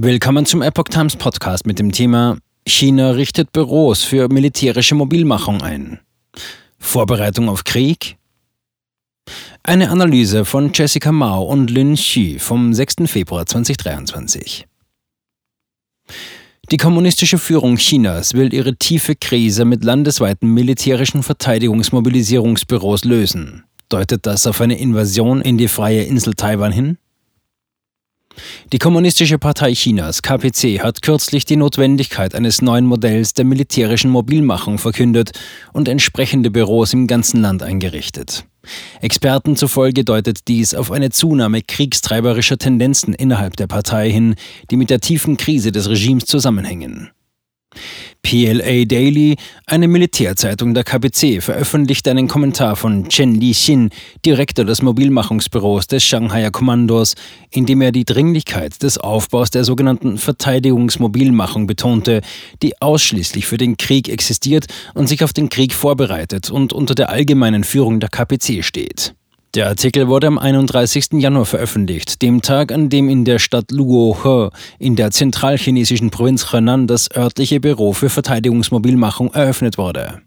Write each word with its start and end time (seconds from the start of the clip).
Willkommen 0.00 0.46
zum 0.46 0.62
Epoch 0.62 0.84
Times 0.84 1.16
Podcast 1.16 1.66
mit 1.66 1.80
dem 1.80 1.90
Thema 1.90 2.38
China 2.64 3.10
richtet 3.10 3.50
Büros 3.50 4.04
für 4.04 4.28
militärische 4.28 4.94
Mobilmachung 4.94 5.60
ein. 5.60 5.98
Vorbereitung 6.78 7.48
auf 7.48 7.64
Krieg? 7.64 8.16
Eine 9.64 9.90
Analyse 9.90 10.44
von 10.44 10.70
Jessica 10.72 11.10
Mao 11.10 11.42
und 11.42 11.68
Lin 11.68 11.96
Xi 11.96 12.36
vom 12.38 12.72
6. 12.72 13.06
Februar 13.06 13.44
2023. 13.44 14.68
Die 16.70 16.76
kommunistische 16.76 17.38
Führung 17.38 17.74
Chinas 17.74 18.34
will 18.34 18.54
ihre 18.54 18.76
tiefe 18.76 19.16
Krise 19.16 19.64
mit 19.64 19.82
landesweiten 19.82 20.54
militärischen 20.54 21.24
Verteidigungsmobilisierungsbüros 21.24 23.02
lösen. 23.02 23.64
Deutet 23.88 24.26
das 24.26 24.46
auf 24.46 24.60
eine 24.60 24.78
Invasion 24.78 25.40
in 25.40 25.58
die 25.58 25.66
freie 25.66 26.04
Insel 26.04 26.34
Taiwan 26.34 26.70
hin? 26.70 26.98
Die 28.72 28.78
Kommunistische 28.78 29.38
Partei 29.38 29.74
Chinas, 29.74 30.22
KPC, 30.22 30.80
hat 30.82 31.02
kürzlich 31.02 31.44
die 31.44 31.56
Notwendigkeit 31.56 32.34
eines 32.34 32.62
neuen 32.62 32.86
Modells 32.86 33.34
der 33.34 33.44
militärischen 33.44 34.10
Mobilmachung 34.10 34.78
verkündet 34.78 35.32
und 35.72 35.88
entsprechende 35.88 36.50
Büros 36.50 36.92
im 36.92 37.06
ganzen 37.06 37.40
Land 37.40 37.62
eingerichtet. 37.62 38.44
Experten 39.00 39.56
zufolge 39.56 40.04
deutet 40.04 40.48
dies 40.48 40.74
auf 40.74 40.90
eine 40.90 41.10
Zunahme 41.10 41.62
kriegstreiberischer 41.62 42.58
Tendenzen 42.58 43.14
innerhalb 43.14 43.56
der 43.56 43.66
Partei 43.66 44.10
hin, 44.10 44.34
die 44.70 44.76
mit 44.76 44.90
der 44.90 45.00
tiefen 45.00 45.36
Krise 45.36 45.72
des 45.72 45.88
Regimes 45.88 46.26
zusammenhängen. 46.26 47.10
PLA 48.22 48.84
Daily, 48.84 49.36
eine 49.66 49.88
Militärzeitung 49.88 50.74
der 50.74 50.84
KPC, 50.84 51.40
veröffentlichte 51.42 52.10
einen 52.10 52.28
Kommentar 52.28 52.76
von 52.76 53.08
Chen 53.08 53.34
Li-xin, 53.34 53.90
Direktor 54.24 54.66
des 54.66 54.82
Mobilmachungsbüros 54.82 55.86
des 55.86 56.04
Shanghaier 56.04 56.50
Kommandos, 56.50 57.14
in 57.50 57.64
dem 57.64 57.80
er 57.80 57.92
die 57.92 58.04
Dringlichkeit 58.04 58.82
des 58.82 58.98
Aufbaus 58.98 59.50
der 59.50 59.64
sogenannten 59.64 60.18
Verteidigungsmobilmachung 60.18 61.66
betonte, 61.66 62.20
die 62.62 62.80
ausschließlich 62.82 63.46
für 63.46 63.56
den 63.56 63.76
Krieg 63.76 64.08
existiert 64.08 64.66
und 64.94 65.06
sich 65.06 65.24
auf 65.24 65.32
den 65.32 65.48
Krieg 65.48 65.72
vorbereitet 65.72 66.50
und 66.50 66.72
unter 66.72 66.94
der 66.94 67.08
allgemeinen 67.08 67.64
Führung 67.64 68.00
der 68.00 68.10
KPC 68.10 68.62
steht. 68.62 69.14
Der 69.54 69.66
Artikel 69.68 70.08
wurde 70.08 70.26
am 70.26 70.38
31. 70.38 71.12
Januar 71.12 71.46
veröffentlicht, 71.46 72.20
dem 72.20 72.42
Tag, 72.42 72.70
an 72.70 72.90
dem 72.90 73.08
in 73.08 73.24
der 73.24 73.38
Stadt 73.38 73.70
Luohe 73.70 74.50
in 74.78 74.94
der 74.94 75.10
zentralchinesischen 75.10 76.10
Provinz 76.10 76.52
Henan 76.52 76.86
das 76.86 77.10
örtliche 77.10 77.58
Büro 77.58 77.94
für 77.94 78.10
Verteidigungsmobilmachung 78.10 79.32
eröffnet 79.32 79.78
wurde. 79.78 80.20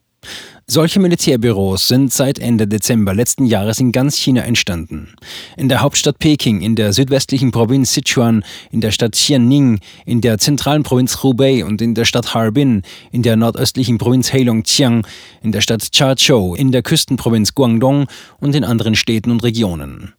Solche 0.74 1.02
Militärbüros 1.02 1.90
sind 1.90 2.14
seit 2.14 2.40
Ende 2.40 2.66
Dezember 2.66 3.14
letzten 3.14 3.46
Jahres 3.46 3.82
in 3.82 3.92
ganz 3.92 4.16
China 4.16 4.44
entstanden. 4.44 5.16
In 5.58 5.68
der 5.68 5.82
Hauptstadt 5.82 6.18
Peking, 6.18 6.62
in 6.62 6.78
der 6.78 6.94
südwestlichen 6.94 7.52
Provinz 7.52 7.94
Sichuan, 7.94 8.46
in 8.72 8.80
der 8.80 8.92
Stadt 8.92 9.12
Xianning, 9.12 9.82
in 10.06 10.22
der 10.22 10.38
zentralen 10.38 10.84
Provinz 10.84 11.24
Hubei 11.24 11.66
und 11.66 11.82
in 11.82 11.94
der 11.94 12.06
Stadt 12.06 12.34
Harbin, 12.34 12.84
in 13.12 13.22
der 13.22 13.36
nordöstlichen 13.36 13.98
Provinz 13.98 14.32
Heilongjiang, 14.32 15.06
in 15.44 15.52
der 15.52 15.60
Stadt 15.60 15.92
Chazhou, 15.92 16.56
in 16.56 16.72
der 16.72 16.84
Küstenprovinz 16.84 17.54
Guangdong 17.54 18.08
und 18.40 18.56
in 18.56 18.64
anderen 18.64 18.96
Städten 18.96 19.30
und 19.30 19.44
Regionen. 19.44 20.14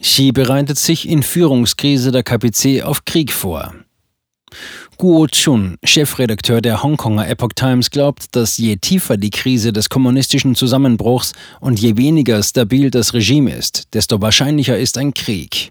Xi 0.00 0.30
bereitet 0.30 0.78
sich 0.78 1.08
in 1.08 1.24
Führungskrise 1.24 2.12
der 2.12 2.22
KPC 2.22 2.84
auf 2.84 3.04
Krieg 3.04 3.32
vor. 3.32 3.74
Guo 5.00 5.28
Chun, 5.28 5.76
Chefredakteur 5.84 6.60
der 6.60 6.82
Hongkonger 6.82 7.28
Epoch 7.28 7.52
Times, 7.54 7.92
glaubt, 7.92 8.34
dass 8.34 8.58
je 8.58 8.78
tiefer 8.78 9.16
die 9.16 9.30
Krise 9.30 9.72
des 9.72 9.90
kommunistischen 9.90 10.56
Zusammenbruchs 10.56 11.34
und 11.60 11.78
je 11.78 11.96
weniger 11.96 12.42
stabil 12.42 12.90
das 12.90 13.14
Regime 13.14 13.54
ist, 13.54 13.94
desto 13.94 14.20
wahrscheinlicher 14.20 14.76
ist 14.76 14.98
ein 14.98 15.14
Krieg. 15.14 15.70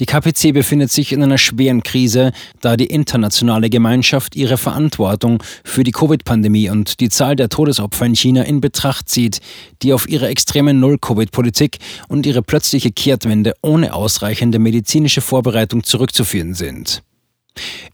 Die 0.00 0.06
KPC 0.06 0.52
befindet 0.52 0.90
sich 0.90 1.12
in 1.12 1.22
einer 1.22 1.38
schweren 1.38 1.84
Krise, 1.84 2.32
da 2.60 2.76
die 2.76 2.86
internationale 2.86 3.70
Gemeinschaft 3.70 4.34
ihre 4.34 4.56
Verantwortung 4.56 5.40
für 5.62 5.84
die 5.84 5.92
Covid-Pandemie 5.92 6.68
und 6.68 6.98
die 6.98 7.08
Zahl 7.08 7.36
der 7.36 7.48
Todesopfer 7.48 8.06
in 8.06 8.16
China 8.16 8.42
in 8.42 8.60
Betracht 8.60 9.08
zieht, 9.08 9.38
die 9.82 9.92
auf 9.92 10.08
ihre 10.08 10.26
extreme 10.26 10.74
Null-Covid-Politik 10.74 11.78
und 12.08 12.26
ihre 12.26 12.42
plötzliche 12.42 12.90
Kehrtwende 12.90 13.54
ohne 13.62 13.94
ausreichende 13.94 14.58
medizinische 14.58 15.20
Vorbereitung 15.20 15.84
zurückzuführen 15.84 16.54
sind. 16.54 17.04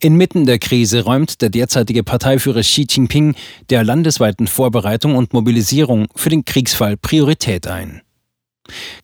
Inmitten 0.00 0.46
der 0.46 0.58
Krise 0.58 1.04
räumt 1.04 1.40
der 1.42 1.50
derzeitige 1.50 2.02
Parteiführer 2.02 2.60
Xi 2.60 2.86
Jinping 2.88 3.34
der 3.70 3.84
landesweiten 3.84 4.46
Vorbereitung 4.46 5.16
und 5.16 5.32
Mobilisierung 5.32 6.06
für 6.14 6.28
den 6.28 6.44
Kriegsfall 6.44 6.96
Priorität 6.96 7.66
ein. 7.66 8.02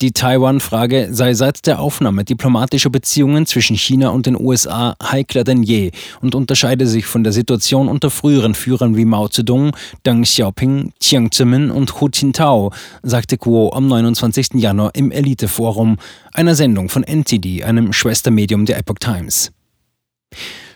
Die 0.01 0.13
Taiwan-Frage 0.13 1.09
sei 1.11 1.35
seit 1.35 1.67
der 1.67 1.81
Aufnahme 1.81 2.25
diplomatischer 2.25 2.91
Beziehungen 2.91 3.45
zwischen 3.45 3.77
China 3.77 4.11
und 4.11 4.27
den 4.27 4.41
USA 4.41 4.95
heikler 5.03 5.43
denn 5.43 5.63
je 5.63 5.91
und 6.21 6.35
unterscheide 6.35 6.87
sich 6.87 7.07
von 7.07 7.25
der 7.25 7.33
Situation 7.33 7.89
unter 7.89 8.11
früheren 8.11 8.55
Führern 8.55 8.97
wie 8.97 9.05
Mao 9.05 9.29
Zedong, 9.29 9.77
Deng 10.07 10.23
Xiaoping, 10.23 10.93
Jiang 11.03 11.33
Zemin 11.33 11.71
und 11.71 12.01
Hu 12.01 12.09
Jintao, 12.13 12.73
sagte 13.03 13.37
Guo 13.37 13.73
am 13.73 13.89
29. 13.89 14.55
Januar 14.55 14.95
im 14.95 15.11
Elite-Forum, 15.11 15.97
einer 16.33 16.55
Sendung 16.55 16.89
von 16.89 17.03
NTD, 17.03 17.65
einem 17.65 17.93
Schwestermedium 17.93 18.65
der 18.65 18.79
Epoch 18.79 18.99
Times. 19.01 19.51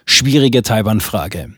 Schwierige 0.06 0.62
Taiwan-Frage. 0.62 1.54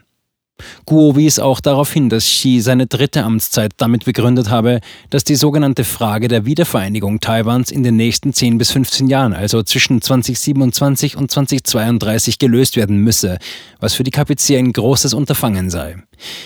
Guo 0.87 1.17
wies 1.17 1.39
auch 1.39 1.61
darauf 1.61 1.93
hin, 1.93 2.09
dass 2.09 2.25
Xi 2.25 2.61
seine 2.61 2.87
dritte 2.87 3.25
Amtszeit 3.25 3.73
damit 3.77 4.05
begründet 4.05 4.51
habe, 4.51 4.81
dass 5.11 5.25
die 5.25 5.35
sogenannte 5.35 5.83
Frage 5.83 6.29
der 6.29 6.47
Wiedervereinigung 6.47 7.21
Taiwans 7.21 7.71
in 7.71 7.83
den 7.83 7.97
nächsten 7.97 8.33
10 8.33 8.59
bis 8.59 8.71
15 8.71 9.09
Jahren, 9.09 9.33
also 9.33 9.63
zwischen 9.63 10.01
2027 10.01 11.17
und 11.17 11.31
2032, 11.31 12.39
gelöst 12.39 12.77
werden 12.77 12.99
müsse, 12.99 13.39
was 13.81 13.95
für 13.95 14.05
die 14.05 14.13
KPC 14.13 14.59
ein 14.59 14.73
großes 14.73 15.15
Unterfangen 15.15 15.71
sei. 15.71 15.97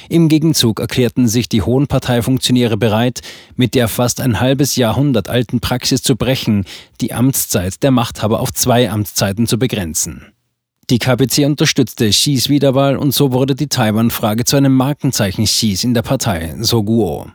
Im 0.09 0.29
Gegenzug 0.29 0.81
erklärten 0.81 1.29
sich 1.29 1.49
die 1.49 1.63
hohen 1.63 1.87
Parteifunktionäre 1.87 2.77
bereit, 2.77 3.21
mit 3.57 3.75
der 3.75 3.89
fast 3.89 4.21
ein 4.21 4.41
halbes 4.41 4.77
Jahrhundert 4.77 5.29
alten 5.29 5.61
Praxis 5.61 6.03
zu 6.03 6.17
brechen, 6.17 6.65
die 7.01 7.13
Amtszeit 7.13 7.83
der 7.83 7.91
Machthaber 7.91 8.41
auf 8.41 8.53
zwei 8.53 8.91
Amtszeiten 8.91 9.47
zu 9.47 9.59
begrenzen. 9.59 10.33
Die 10.91 10.99
KPC 10.99 11.45
unterstützte 11.45 12.09
Xis 12.09 12.49
Wiederwahl 12.49 12.97
und 12.97 13.13
so 13.13 13.35
wurde 13.35 13.55
die 13.55 13.67
Taiwan-Frage 13.67 14.47
zu 14.47 14.57
einem 14.57 14.73
Markenzeichen 14.73 15.45
Xis 15.45 15.85
in 15.85 15.93
der 15.93 16.01
Partei, 16.01 16.55
so 16.61 16.83
Guo. 16.83 17.27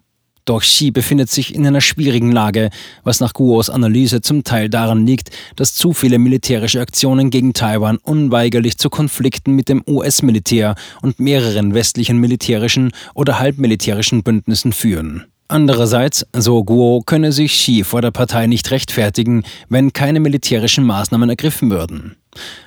Doch 0.45 0.61
Xi 0.61 0.89
befindet 0.89 1.29
sich 1.29 1.53
in 1.53 1.67
einer 1.67 1.79
schwierigen 1.79 2.31
Lage, 2.31 2.71
was 3.03 3.19
nach 3.19 3.33
Guos 3.33 3.69
Analyse 3.69 4.21
zum 4.21 4.43
Teil 4.43 4.69
daran 4.69 5.05
liegt, 5.05 5.29
dass 5.55 5.75
zu 5.75 5.93
viele 5.93 6.17
militärische 6.17 6.81
Aktionen 6.81 7.29
gegen 7.29 7.53
Taiwan 7.53 7.97
unweigerlich 7.97 8.79
zu 8.79 8.89
Konflikten 8.89 9.53
mit 9.53 9.69
dem 9.69 9.83
US-Militär 9.87 10.73
und 11.03 11.19
mehreren 11.19 11.75
westlichen 11.75 12.17
militärischen 12.17 12.91
oder 13.13 13.37
halbmilitärischen 13.37 14.23
Bündnissen 14.23 14.73
führen. 14.73 15.25
Andererseits, 15.47 16.25
so 16.35 16.63
Guo, 16.63 17.03
könne 17.05 17.31
sich 17.31 17.51
Xi 17.51 17.83
vor 17.83 18.01
der 18.01 18.09
Partei 18.09 18.47
nicht 18.47 18.71
rechtfertigen, 18.71 19.43
wenn 19.69 19.93
keine 19.93 20.19
militärischen 20.19 20.85
Maßnahmen 20.85 21.29
ergriffen 21.29 21.69
würden. 21.69 22.15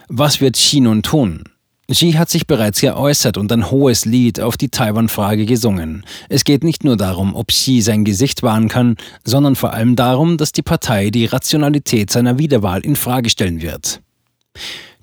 Was 0.08 0.40
wird 0.40 0.56
Xi 0.56 0.80
nun 0.80 1.02
tun? 1.02 1.44
Xi 1.90 2.12
hat 2.12 2.28
sich 2.28 2.48
bereits 2.48 2.80
geäußert 2.80 3.38
und 3.38 3.52
ein 3.52 3.70
hohes 3.70 4.04
Lied 4.04 4.40
auf 4.40 4.56
die 4.56 4.70
Taiwan-Frage 4.70 5.46
gesungen. 5.46 6.04
Es 6.28 6.42
geht 6.42 6.64
nicht 6.64 6.82
nur 6.82 6.96
darum, 6.96 7.36
ob 7.36 7.48
Xi 7.48 7.80
sein 7.80 8.04
Gesicht 8.04 8.42
wahren 8.42 8.68
kann, 8.68 8.96
sondern 9.24 9.54
vor 9.54 9.72
allem 9.72 9.94
darum, 9.94 10.36
dass 10.36 10.50
die 10.50 10.62
Partei 10.62 11.10
die 11.10 11.26
Rationalität 11.26 12.10
seiner 12.10 12.38
Wiederwahl 12.38 12.80
in 12.80 12.96
Frage 12.96 13.30
stellen 13.30 13.62
wird. 13.62 14.00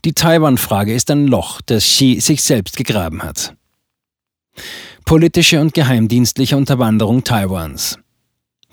Die 0.04 0.14
Taiwan-Frage 0.14 0.94
ist 0.94 1.10
ein 1.10 1.28
Loch, 1.28 1.62
das 1.66 1.86
Xi 1.86 2.20
sich 2.20 2.44
selbst 2.44 2.76
gegraben 2.76 3.24
hat. 3.24 3.56
Politische 5.06 5.62
und 5.62 5.74
geheimdienstliche 5.74 6.58
Unterwanderung 6.58 7.24
Taiwans. 7.24 7.98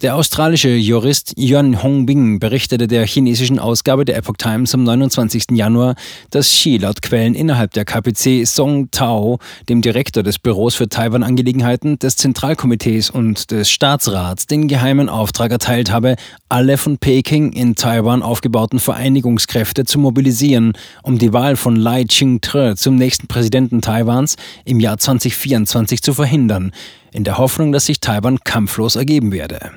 Der 0.03 0.17
australische 0.17 0.75
Jurist 0.75 1.35
Yuan 1.37 1.83
Hongbing 1.83 2.39
berichtete 2.39 2.87
der 2.87 3.07
chinesischen 3.07 3.59
Ausgabe 3.59 4.07
der 4.07 4.17
Epoch 4.17 4.39
Times 4.39 4.73
am 4.73 4.83
29. 4.83 5.49
Januar, 5.51 5.95
dass 6.31 6.49
Xi 6.49 6.79
laut 6.79 7.03
Quellen 7.03 7.35
innerhalb 7.35 7.75
der 7.75 7.85
KPC 7.85 8.47
Song 8.47 8.91
Tao, 8.91 9.41
dem 9.69 9.83
Direktor 9.83 10.23
des 10.23 10.39
Büros 10.39 10.75
für 10.75 10.89
Taiwan-Angelegenheiten, 10.89 11.99
des 11.99 12.17
Zentralkomitees 12.17 13.11
und 13.11 13.51
des 13.51 13.71
Staatsrats, 13.71 14.47
den 14.47 14.69
geheimen 14.69 15.11
Auftrag 15.11 15.51
erteilt 15.51 15.93
habe, 15.93 16.17
alle 16.49 16.79
von 16.79 16.97
Peking 16.97 17.53
in 17.53 17.75
Taiwan 17.75 18.23
aufgebauten 18.23 18.79
Vereinigungskräfte 18.79 19.85
zu 19.85 19.99
mobilisieren, 19.99 20.73
um 21.03 21.19
die 21.19 21.35
Wahl 21.35 21.57
von 21.57 21.77
Lai 21.77 22.05
Ching-te 22.05 22.75
zum 22.75 22.97
nächsten 22.97 23.27
Präsidenten 23.27 23.83
Taiwans 23.83 24.37
im 24.65 24.81
Jahr 24.81 24.97
2024 24.97 26.01
zu 26.01 26.15
verhindern, 26.15 26.73
in 27.13 27.25
der 27.25 27.37
Hoffnung, 27.37 27.71
dass 27.71 27.85
sich 27.85 28.01
Taiwan 28.01 28.39
kampflos 28.39 28.97
ergeben 28.97 29.31
werde. 29.31 29.73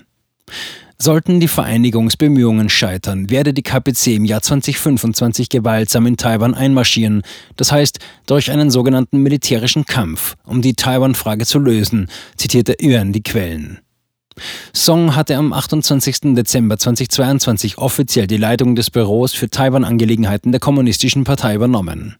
Sollten 0.97 1.39
die 1.39 1.47
Vereinigungsbemühungen 1.47 2.69
scheitern, 2.69 3.29
werde 3.29 3.53
die 3.53 3.63
KPC 3.63 4.15
im 4.15 4.25
Jahr 4.25 4.41
2025 4.41 5.49
gewaltsam 5.49 6.05
in 6.05 6.17
Taiwan 6.17 6.53
einmarschieren, 6.53 7.23
das 7.57 7.71
heißt 7.71 7.99
durch 8.25 8.51
einen 8.51 8.71
sogenannten 8.71 9.17
militärischen 9.21 9.85
Kampf, 9.85 10.35
um 10.45 10.61
die 10.61 10.75
Taiwan-Frage 10.75 11.45
zu 11.45 11.59
lösen, 11.59 12.07
zitierte 12.37 12.77
Yuan 12.81 13.11
die 13.11 13.23
Quellen. 13.23 13.79
Song 14.73 15.15
hatte 15.15 15.35
am 15.35 15.53
28. 15.53 16.35
Dezember 16.35 16.77
2022 16.77 17.77
offiziell 17.77 18.27
die 18.27 18.37
Leitung 18.37 18.75
des 18.75 18.89
Büros 18.89 19.33
für 19.33 19.49
Taiwan-Angelegenheiten 19.49 20.51
der 20.51 20.61
Kommunistischen 20.61 21.23
Partei 21.23 21.55
übernommen. 21.55 22.15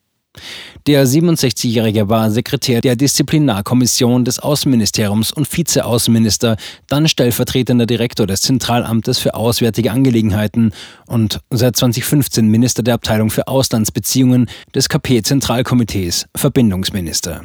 Der 0.88 1.06
67-Jährige 1.08 2.10
war 2.10 2.32
Sekretär 2.32 2.82
der 2.82 2.96
Disziplinarkommission 2.96 4.26
des 4.26 4.40
Außenministeriums 4.40 5.32
und 5.32 5.52
Vizeaußenminister, 5.52 6.58
dann 6.88 7.08
stellvertretender 7.08 7.86
Direktor 7.86 8.28
des 8.28 8.42
Zentralamtes 8.42 9.20
für 9.20 9.36
Auswärtige 9.36 9.92
Angelegenheiten 9.92 10.74
und 11.06 11.40
seit 11.52 11.76
2015 11.76 12.48
Minister 12.48 12.84
der 12.84 12.96
Abteilung 12.96 13.30
für 13.30 13.48
Auslandsbeziehungen 13.48 14.50
des 14.76 14.90
KP-Zentralkomitees, 14.90 16.26
Verbindungsminister. 16.36 17.44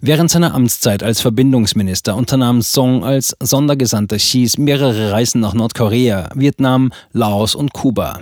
Während 0.00 0.30
seiner 0.30 0.54
Amtszeit 0.54 1.02
als 1.02 1.20
Verbindungsminister 1.20 2.14
unternahm 2.14 2.62
Song 2.62 3.04
als 3.04 3.34
Sondergesandter 3.40 4.16
Xis 4.16 4.58
mehrere 4.58 5.10
Reisen 5.10 5.40
nach 5.40 5.54
Nordkorea, 5.54 6.28
Vietnam, 6.34 6.92
Laos 7.12 7.56
und 7.56 7.72
Kuba. 7.72 8.20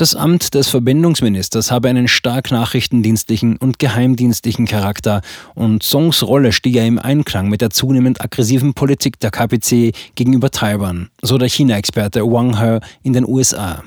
Das 0.00 0.16
Amt 0.16 0.54
des 0.54 0.70
Verbindungsministers 0.70 1.70
habe 1.70 1.90
einen 1.90 2.08
stark 2.08 2.50
nachrichtendienstlichen 2.50 3.58
und 3.58 3.78
geheimdienstlichen 3.78 4.64
Charakter 4.64 5.20
und 5.54 5.82
Songs 5.82 6.22
Rolle 6.22 6.52
stehe 6.52 6.86
im 6.86 6.98
Einklang 6.98 7.50
mit 7.50 7.60
der 7.60 7.68
zunehmend 7.68 8.22
aggressiven 8.22 8.72
Politik 8.72 9.20
der 9.20 9.30
KPC 9.30 9.92
gegenüber 10.14 10.50
Taiwan, 10.50 11.10
so 11.20 11.36
der 11.36 11.50
China-Experte 11.50 12.22
Wang 12.22 12.58
He 12.58 12.78
in 13.02 13.12
den 13.12 13.28
USA. 13.28 13.84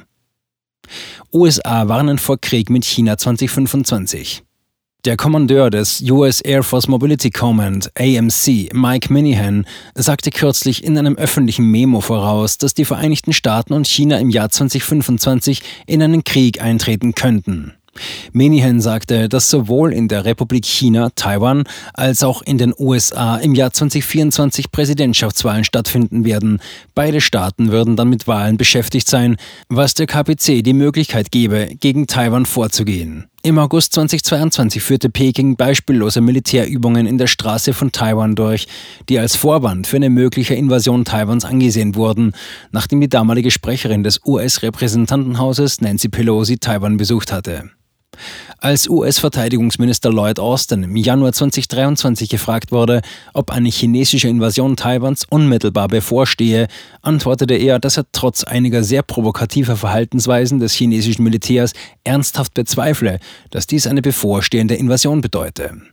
USA 1.32 1.88
warnen 1.88 2.20
vor 2.20 2.40
Krieg 2.40 2.70
mit 2.70 2.86
China 2.86 3.18
2025. 3.18 4.44
Der 5.06 5.18
Kommandeur 5.18 5.70
des 5.70 6.02
US 6.10 6.40
Air 6.40 6.64
Force 6.64 6.88
Mobility 6.88 7.30
Command, 7.30 7.92
AMC, 8.00 8.74
Mike 8.74 9.12
Minihan, 9.12 9.66
sagte 9.96 10.32
kürzlich 10.32 10.82
in 10.82 10.98
einem 10.98 11.18
öffentlichen 11.18 11.66
Memo 11.66 12.00
voraus, 12.00 12.58
dass 12.58 12.74
die 12.74 12.86
Vereinigten 12.86 13.34
Staaten 13.34 13.74
und 13.74 13.86
China 13.86 14.18
im 14.18 14.30
Jahr 14.30 14.50
2025 14.50 15.62
in 15.88 16.02
einen 16.02 16.24
Krieg 16.24 16.62
eintreten 16.62 17.16
könnten. 17.16 17.74
Menihan 18.32 18.80
sagte, 18.80 19.28
dass 19.28 19.50
sowohl 19.50 19.92
in 19.92 20.08
der 20.08 20.24
Republik 20.24 20.66
China, 20.66 21.10
Taiwan, 21.14 21.66
als 21.94 22.24
auch 22.24 22.42
in 22.42 22.58
den 22.58 22.74
USA 22.80 23.36
im 23.36 23.56
Jahr 23.56 23.74
2024 23.74 24.72
Präsidentschaftswahlen 24.72 25.66
stattfinden 25.66 26.24
werden. 26.24 26.62
Beide 26.96 27.20
Staaten 27.20 27.72
würden 27.74 27.98
dann 27.98 28.08
mit 28.08 28.26
Wahlen 28.26 28.56
beschäftigt 28.56 29.10
sein, 29.10 29.36
was 29.68 29.96
der 29.96 30.08
KPC 30.08 30.64
die 30.64 30.72
Möglichkeit 30.74 31.30
gebe, 31.30 31.72
gegen 31.78 32.08
Taiwan 32.08 32.46
vorzugehen. 32.46 33.26
Im 33.46 33.60
August 33.60 33.92
2022 33.96 34.82
führte 34.82 35.10
Peking 35.10 35.58
beispiellose 35.58 36.22
Militärübungen 36.22 37.06
in 37.06 37.18
der 37.18 37.28
Straße 37.28 37.74
von 37.74 37.92
Taiwan 37.92 38.36
durch, 38.36 38.68
die 39.10 39.20
als 39.20 39.36
Vorwand 39.36 39.86
für 39.86 39.98
eine 39.98 40.10
mögliche 40.10 40.56
Invasion 40.56 41.04
Taiwans 41.04 41.44
angesehen 41.44 41.96
wurden, 41.96 42.32
nachdem 42.72 43.02
die 43.02 43.10
damalige 43.10 43.52
Sprecherin 43.52 44.02
des 44.02 44.22
US-Repräsentantenhauses 44.26 45.82
Nancy 45.82 46.08
Pelosi 46.08 46.58
Taiwan 46.58 46.96
besucht 46.96 47.34
hatte. 47.34 47.70
Als 48.60 48.90
US-Verteidigungsminister 48.90 50.10
Lloyd 50.10 50.40
Austin 50.40 50.84
im 50.84 50.96
Januar 50.96 51.34
2023 51.34 52.30
gefragt 52.30 52.72
wurde, 52.72 53.02
ob 53.34 53.52
eine 53.52 53.70
chinesische 53.70 54.30
Invasion 54.30 54.76
Taiwans 54.76 55.26
unmittelbar 55.30 55.88
bevorstehe, 55.88 56.68
antwortete 57.02 57.56
er, 57.56 57.80
dass 57.80 57.98
er 57.98 58.06
trotz 58.12 58.44
einiger 58.44 58.84
sehr 58.84 59.04
provokativer 59.04 59.76
Verhaltensweisen 59.76 60.60
des 60.60 60.74
chinesischen 60.74 61.24
Militärs 61.24 61.74
ernsthaft 62.04 62.54
bezweifle, 62.54 63.20
dass 63.52 63.68
dies 63.68 63.86
eine 63.86 64.02
bevorstehende 64.02 64.76
Invasion 64.76 65.22
bedeute. 65.22 65.84